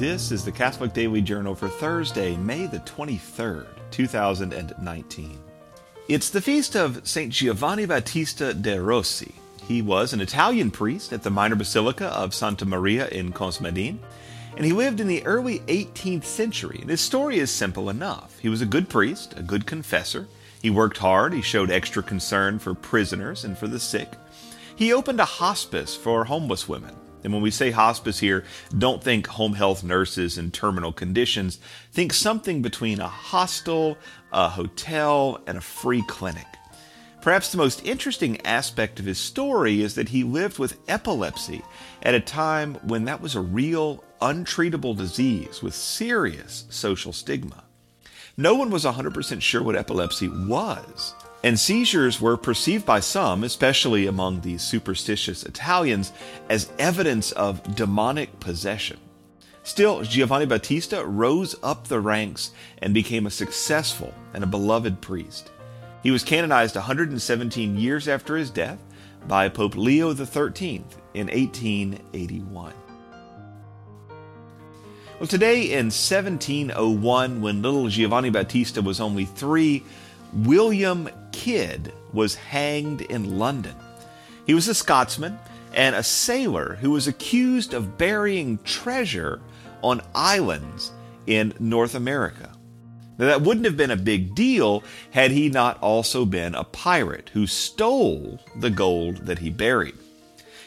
This 0.00 0.32
is 0.32 0.46
the 0.46 0.50
Catholic 0.50 0.94
Daily 0.94 1.20
Journal 1.20 1.54
for 1.54 1.68
Thursday, 1.68 2.34
May 2.34 2.66
the 2.66 2.78
23rd, 2.78 3.66
2019. 3.90 5.38
It's 6.08 6.30
the 6.30 6.40
feast 6.40 6.74
of 6.74 7.06
St. 7.06 7.30
Giovanni 7.30 7.84
Battista 7.84 8.54
de' 8.54 8.80
Rossi. 8.80 9.34
He 9.68 9.82
was 9.82 10.14
an 10.14 10.22
Italian 10.22 10.70
priest 10.70 11.12
at 11.12 11.22
the 11.22 11.28
minor 11.28 11.54
basilica 11.54 12.06
of 12.06 12.32
Santa 12.32 12.64
Maria 12.64 13.08
in 13.08 13.30
Cosmedin, 13.30 13.98
and 14.56 14.64
he 14.64 14.72
lived 14.72 15.00
in 15.00 15.06
the 15.06 15.22
early 15.26 15.58
18th 15.66 16.24
century. 16.24 16.78
And 16.80 16.88
his 16.88 17.02
story 17.02 17.38
is 17.38 17.50
simple 17.50 17.90
enough. 17.90 18.38
He 18.38 18.48
was 18.48 18.62
a 18.62 18.66
good 18.66 18.88
priest, 18.88 19.34
a 19.36 19.42
good 19.42 19.66
confessor. 19.66 20.28
He 20.62 20.70
worked 20.70 20.96
hard, 20.96 21.34
he 21.34 21.42
showed 21.42 21.70
extra 21.70 22.02
concern 22.02 22.58
for 22.58 22.72
prisoners 22.72 23.44
and 23.44 23.58
for 23.58 23.68
the 23.68 23.78
sick. 23.78 24.14
He 24.74 24.94
opened 24.94 25.20
a 25.20 25.26
hospice 25.26 25.94
for 25.94 26.24
homeless 26.24 26.66
women 26.66 26.96
and 27.22 27.32
when 27.32 27.42
we 27.42 27.50
say 27.50 27.70
hospice 27.70 28.18
here, 28.18 28.44
don't 28.76 29.02
think 29.02 29.26
home 29.26 29.54
health 29.54 29.84
nurses 29.84 30.38
in 30.38 30.50
terminal 30.50 30.92
conditions. 30.92 31.58
Think 31.92 32.12
something 32.12 32.62
between 32.62 33.00
a 33.00 33.08
hostel, 33.08 33.98
a 34.32 34.48
hotel, 34.48 35.40
and 35.46 35.58
a 35.58 35.62
free 35.62 36.02
clinic. 36.08 36.46
Perhaps 37.20 37.50
the 37.50 37.58
most 37.58 37.84
interesting 37.84 38.40
aspect 38.46 38.98
of 38.98 39.04
his 39.04 39.18
story 39.18 39.82
is 39.82 39.94
that 39.94 40.08
he 40.08 40.24
lived 40.24 40.58
with 40.58 40.78
epilepsy 40.88 41.62
at 42.02 42.14
a 42.14 42.20
time 42.20 42.76
when 42.76 43.04
that 43.04 43.20
was 43.20 43.34
a 43.34 43.40
real, 43.40 44.02
untreatable 44.22 44.96
disease 44.96 45.62
with 45.62 45.74
serious 45.74 46.64
social 46.70 47.12
stigma. 47.12 47.64
No 48.38 48.54
one 48.54 48.70
was 48.70 48.86
100% 48.86 49.42
sure 49.42 49.62
what 49.62 49.76
epilepsy 49.76 50.28
was. 50.28 51.14
And 51.42 51.58
seizures 51.58 52.20
were 52.20 52.36
perceived 52.36 52.84
by 52.84 53.00
some, 53.00 53.44
especially 53.44 54.06
among 54.06 54.40
the 54.40 54.58
superstitious 54.58 55.42
Italians, 55.42 56.12
as 56.50 56.70
evidence 56.78 57.32
of 57.32 57.74
demonic 57.74 58.40
possession. 58.40 58.98
Still, 59.62 60.02
Giovanni 60.02 60.46
Battista 60.46 61.04
rose 61.04 61.54
up 61.62 61.88
the 61.88 62.00
ranks 62.00 62.50
and 62.78 62.92
became 62.92 63.26
a 63.26 63.30
successful 63.30 64.12
and 64.34 64.44
a 64.44 64.46
beloved 64.46 65.00
priest. 65.00 65.50
He 66.02 66.10
was 66.10 66.24
canonized 66.24 66.76
117 66.76 67.76
years 67.76 68.08
after 68.08 68.36
his 68.36 68.50
death 68.50 68.78
by 69.28 69.48
Pope 69.48 69.76
Leo 69.76 70.14
XIII 70.14 70.84
in 71.14 71.26
1881. 71.28 72.72
Well, 75.18 75.26
today 75.26 75.72
in 75.72 75.86
1701, 75.86 77.42
when 77.42 77.60
little 77.60 77.88
Giovanni 77.88 78.30
Battista 78.30 78.80
was 78.80 79.00
only 79.00 79.26
three, 79.26 79.84
William 80.32 81.08
Kidd 81.32 81.92
was 82.12 82.34
hanged 82.34 83.02
in 83.02 83.38
London. 83.38 83.74
He 84.46 84.54
was 84.54 84.68
a 84.68 84.74
Scotsman 84.74 85.38
and 85.74 85.94
a 85.94 86.02
sailor 86.02 86.76
who 86.80 86.90
was 86.90 87.06
accused 87.06 87.74
of 87.74 87.98
burying 87.98 88.58
treasure 88.64 89.40
on 89.82 90.02
islands 90.14 90.92
in 91.26 91.54
North 91.58 91.94
America. 91.94 92.52
Now, 93.18 93.26
that 93.26 93.42
wouldn't 93.42 93.66
have 93.66 93.76
been 93.76 93.90
a 93.90 93.96
big 93.96 94.34
deal 94.34 94.82
had 95.10 95.30
he 95.30 95.48
not 95.48 95.80
also 95.82 96.24
been 96.24 96.54
a 96.54 96.64
pirate 96.64 97.30
who 97.32 97.46
stole 97.46 98.40
the 98.56 98.70
gold 98.70 99.26
that 99.26 99.40
he 99.40 99.50
buried. 99.50 99.94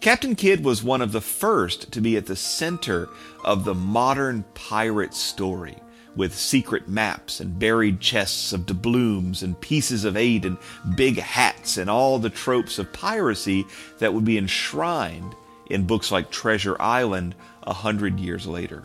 Captain 0.00 0.34
Kidd 0.34 0.64
was 0.64 0.82
one 0.82 1.02
of 1.02 1.12
the 1.12 1.20
first 1.20 1.92
to 1.92 2.00
be 2.00 2.16
at 2.16 2.26
the 2.26 2.36
center 2.36 3.08
of 3.44 3.64
the 3.64 3.74
modern 3.74 4.44
pirate 4.54 5.12
story 5.12 5.76
with 6.18 6.36
secret 6.36 6.88
maps 6.88 7.38
and 7.38 7.60
buried 7.60 8.00
chests 8.00 8.52
of 8.52 8.66
doubloons 8.66 9.42
and 9.42 9.58
pieces 9.60 10.04
of 10.04 10.16
eight 10.16 10.44
and 10.44 10.58
big 10.96 11.16
hats 11.16 11.76
and 11.76 11.88
all 11.88 12.18
the 12.18 12.28
tropes 12.28 12.78
of 12.80 12.92
piracy 12.92 13.64
that 14.00 14.12
would 14.12 14.24
be 14.24 14.36
enshrined 14.36 15.32
in 15.70 15.86
books 15.86 16.10
like 16.10 16.28
Treasure 16.30 16.76
Island 16.80 17.36
a 17.62 17.72
hundred 17.72 18.18
years 18.18 18.48
later. 18.48 18.82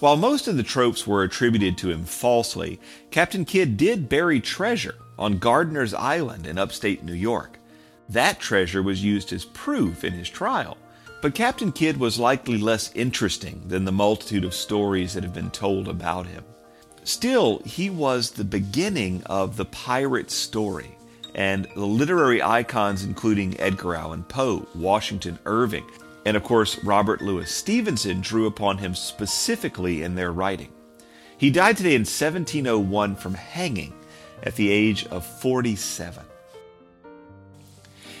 While 0.00 0.16
most 0.16 0.48
of 0.48 0.56
the 0.56 0.64
tropes 0.64 1.06
were 1.06 1.22
attributed 1.22 1.78
to 1.78 1.90
him 1.90 2.04
falsely, 2.04 2.80
Captain 3.12 3.44
Kidd 3.44 3.76
did 3.76 4.08
bury 4.08 4.40
treasure 4.40 4.96
on 5.16 5.38
Gardiner's 5.38 5.94
Island 5.94 6.44
in 6.44 6.58
upstate 6.58 7.04
New 7.04 7.14
York. 7.14 7.58
That 8.08 8.40
treasure 8.40 8.82
was 8.82 9.04
used 9.04 9.32
as 9.32 9.44
proof 9.44 10.02
in 10.02 10.12
his 10.12 10.28
trial. 10.28 10.76
But 11.20 11.34
Captain 11.34 11.72
Kidd 11.72 11.96
was 11.96 12.18
likely 12.18 12.58
less 12.58 12.92
interesting 12.94 13.62
than 13.66 13.84
the 13.84 13.92
multitude 13.92 14.44
of 14.44 14.54
stories 14.54 15.14
that 15.14 15.24
have 15.24 15.34
been 15.34 15.50
told 15.50 15.88
about 15.88 16.26
him. 16.26 16.44
Still, 17.02 17.60
he 17.64 17.90
was 17.90 18.30
the 18.30 18.44
beginning 18.44 19.22
of 19.26 19.56
the 19.56 19.64
pirate 19.64 20.30
story, 20.30 20.96
and 21.34 21.66
the 21.74 21.86
literary 21.86 22.40
icons, 22.40 23.02
including 23.02 23.58
Edgar 23.58 23.96
Allan 23.96 24.22
Poe, 24.24 24.66
Washington 24.76 25.38
Irving, 25.44 25.86
and 26.24 26.36
of 26.36 26.44
course 26.44 26.82
Robert 26.84 27.20
Louis 27.20 27.50
Stevenson, 27.50 28.20
drew 28.20 28.46
upon 28.46 28.78
him 28.78 28.94
specifically 28.94 30.02
in 30.02 30.14
their 30.14 30.32
writing. 30.32 30.70
He 31.36 31.50
died 31.50 31.76
today 31.76 31.94
in 31.94 32.02
1701 32.02 33.16
from 33.16 33.34
hanging 33.34 33.92
at 34.44 34.54
the 34.54 34.70
age 34.70 35.06
of 35.06 35.26
47. 35.26 36.22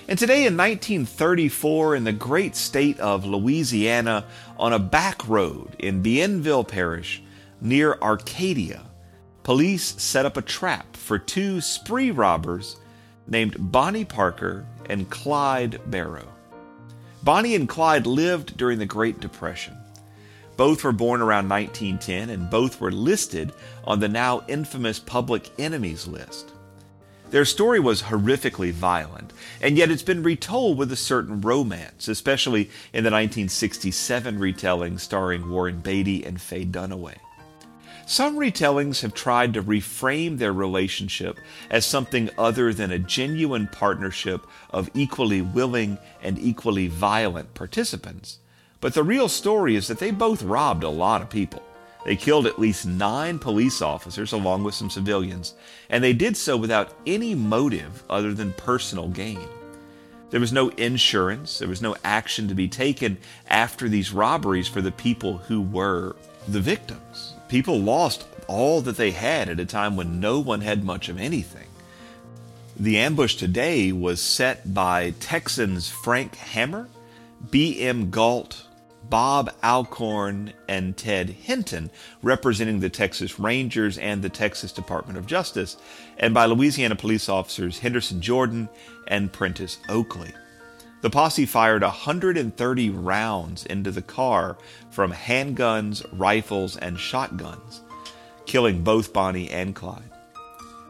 And 0.08 0.18
today 0.18 0.46
in 0.46 0.56
1934, 0.56 1.94
in 1.94 2.04
the 2.04 2.14
great 2.14 2.56
state 2.56 2.98
of 2.98 3.26
Louisiana, 3.26 4.24
on 4.58 4.72
a 4.72 4.78
back 4.78 5.28
road 5.28 5.76
in 5.78 6.02
Bienville 6.02 6.66
Parish 6.66 7.22
near 7.60 7.98
Arcadia, 8.00 8.86
police 9.42 10.00
set 10.00 10.24
up 10.24 10.38
a 10.38 10.42
trap 10.42 10.96
for 10.96 11.18
two 11.18 11.60
spree 11.60 12.10
robbers 12.10 12.76
named 13.26 13.56
Bonnie 13.58 14.06
Parker 14.06 14.64
and 14.88 15.10
Clyde 15.10 15.78
Barrow. 15.90 16.32
Bonnie 17.22 17.54
and 17.54 17.68
Clyde 17.68 18.06
lived 18.06 18.56
during 18.56 18.78
the 18.78 18.86
Great 18.86 19.20
Depression. 19.20 19.76
Both 20.56 20.84
were 20.84 20.92
born 20.92 21.20
around 21.20 21.50
1910 21.50 22.30
and 22.30 22.48
both 22.48 22.80
were 22.80 22.90
listed 22.90 23.52
on 23.84 24.00
the 24.00 24.08
now 24.08 24.42
infamous 24.48 24.98
Public 24.98 25.50
Enemies 25.58 26.06
list. 26.06 26.52
Their 27.30 27.44
story 27.44 27.78
was 27.78 28.04
horrifically 28.04 28.72
violent, 28.72 29.34
and 29.60 29.76
yet 29.76 29.90
it's 29.90 30.02
been 30.02 30.22
retold 30.22 30.78
with 30.78 30.90
a 30.90 30.96
certain 30.96 31.42
romance, 31.42 32.08
especially 32.08 32.70
in 32.94 33.04
the 33.04 33.10
1967 33.10 34.38
retelling 34.38 34.96
starring 34.96 35.50
Warren 35.50 35.80
Beatty 35.80 36.24
and 36.24 36.40
Faye 36.40 36.64
Dunaway. 36.64 37.16
Some 38.06 38.38
retellings 38.38 39.02
have 39.02 39.12
tried 39.12 39.52
to 39.52 39.62
reframe 39.62 40.38
their 40.38 40.54
relationship 40.54 41.38
as 41.68 41.84
something 41.84 42.30
other 42.38 42.72
than 42.72 42.90
a 42.90 42.98
genuine 42.98 43.68
partnership 43.70 44.46
of 44.70 44.88
equally 44.94 45.42
willing 45.42 45.98
and 46.22 46.38
equally 46.38 46.88
violent 46.88 47.52
participants. 47.52 48.38
But 48.80 48.94
the 48.94 49.02
real 49.02 49.28
story 49.28 49.76
is 49.76 49.88
that 49.88 49.98
they 49.98 50.10
both 50.10 50.42
robbed 50.42 50.82
a 50.82 50.88
lot 50.88 51.20
of 51.20 51.28
people. 51.28 51.62
They 52.04 52.16
killed 52.16 52.46
at 52.46 52.58
least 52.58 52.86
nine 52.86 53.38
police 53.38 53.82
officers 53.82 54.32
along 54.32 54.64
with 54.64 54.74
some 54.74 54.90
civilians, 54.90 55.54
and 55.90 56.02
they 56.02 56.12
did 56.12 56.36
so 56.36 56.56
without 56.56 56.94
any 57.06 57.34
motive 57.34 58.02
other 58.08 58.32
than 58.32 58.52
personal 58.54 59.08
gain. 59.08 59.48
There 60.30 60.40
was 60.40 60.52
no 60.52 60.68
insurance, 60.70 61.58
there 61.58 61.68
was 61.68 61.82
no 61.82 61.96
action 62.04 62.48
to 62.48 62.54
be 62.54 62.68
taken 62.68 63.18
after 63.48 63.88
these 63.88 64.12
robberies 64.12 64.68
for 64.68 64.82
the 64.82 64.92
people 64.92 65.38
who 65.38 65.62
were 65.62 66.16
the 66.46 66.60
victims. 66.60 67.34
People 67.48 67.80
lost 67.80 68.26
all 68.46 68.80
that 68.82 68.96
they 68.96 69.10
had 69.10 69.48
at 69.48 69.60
a 69.60 69.64
time 69.64 69.96
when 69.96 70.20
no 70.20 70.38
one 70.38 70.60
had 70.60 70.84
much 70.84 71.08
of 71.08 71.18
anything. 71.18 71.66
The 72.76 72.98
ambush 72.98 73.36
today 73.36 73.90
was 73.90 74.20
set 74.20 74.72
by 74.72 75.10
Texans 75.18 75.88
Frank 75.88 76.36
Hammer, 76.36 76.88
B.M. 77.50 78.10
Gault, 78.10 78.67
Bob 79.08 79.52
Alcorn 79.62 80.52
and 80.68 80.96
Ted 80.96 81.30
Hinton, 81.30 81.90
representing 82.22 82.80
the 82.80 82.90
Texas 82.90 83.38
Rangers 83.38 83.98
and 83.98 84.22
the 84.22 84.28
Texas 84.28 84.72
Department 84.72 85.18
of 85.18 85.26
Justice, 85.26 85.76
and 86.18 86.34
by 86.34 86.46
Louisiana 86.46 86.96
police 86.96 87.28
officers 87.28 87.78
Henderson 87.78 88.20
Jordan 88.20 88.68
and 89.06 89.32
Prentiss 89.32 89.78
Oakley. 89.88 90.32
The 91.00 91.10
posse 91.10 91.46
fired 91.46 91.82
130 91.82 92.90
rounds 92.90 93.64
into 93.66 93.90
the 93.90 94.02
car 94.02 94.58
from 94.90 95.12
handguns, 95.12 96.04
rifles, 96.12 96.76
and 96.76 96.98
shotguns, 96.98 97.82
killing 98.46 98.82
both 98.82 99.12
Bonnie 99.12 99.48
and 99.50 99.74
Clyde. 99.74 100.10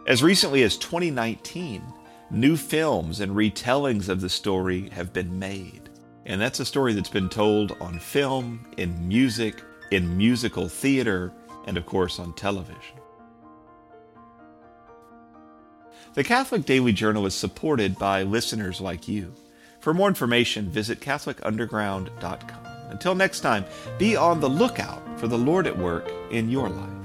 As 0.06 0.22
recently 0.22 0.62
as 0.62 0.78
2019, 0.78 1.82
new 2.30 2.56
films 2.56 3.20
and 3.20 3.32
retellings 3.32 4.08
of 4.08 4.22
the 4.22 4.30
story 4.30 4.88
have 4.90 5.12
been 5.12 5.38
made. 5.38 5.87
And 6.28 6.40
that's 6.40 6.60
a 6.60 6.64
story 6.66 6.92
that's 6.92 7.08
been 7.08 7.30
told 7.30 7.74
on 7.80 7.98
film, 7.98 8.66
in 8.76 9.08
music, 9.08 9.62
in 9.90 10.16
musical 10.16 10.68
theater, 10.68 11.32
and 11.66 11.78
of 11.78 11.86
course 11.86 12.18
on 12.18 12.34
television. 12.34 13.00
The 16.12 16.24
Catholic 16.24 16.66
Daily 16.66 16.92
Journal 16.92 17.24
is 17.24 17.34
supported 17.34 17.98
by 17.98 18.24
listeners 18.24 18.80
like 18.80 19.08
you. 19.08 19.34
For 19.80 19.94
more 19.94 20.08
information, 20.08 20.68
visit 20.68 21.00
CatholicUnderground.com. 21.00 22.66
Until 22.90 23.14
next 23.14 23.40
time, 23.40 23.64
be 23.98 24.14
on 24.16 24.40
the 24.40 24.50
lookout 24.50 25.02
for 25.18 25.28
the 25.28 25.38
Lord 25.38 25.66
at 25.66 25.78
work 25.78 26.10
in 26.30 26.50
your 26.50 26.68
life. 26.68 26.97